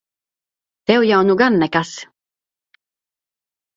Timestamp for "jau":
1.11-1.19